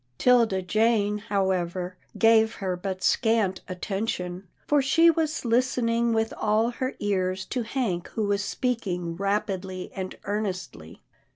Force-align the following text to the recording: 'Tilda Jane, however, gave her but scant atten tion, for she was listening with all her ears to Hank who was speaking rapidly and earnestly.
'Tilda 0.17 0.63
Jane, 0.63 1.19
however, 1.19 1.95
gave 2.17 2.55
her 2.55 2.75
but 2.75 3.03
scant 3.03 3.61
atten 3.67 4.07
tion, 4.07 4.47
for 4.65 4.81
she 4.81 5.11
was 5.11 5.45
listening 5.45 6.11
with 6.11 6.33
all 6.37 6.71
her 6.71 6.95
ears 6.97 7.45
to 7.45 7.61
Hank 7.61 8.07
who 8.15 8.25
was 8.25 8.43
speaking 8.43 9.15
rapidly 9.15 9.91
and 9.95 10.15
earnestly. 10.23 11.03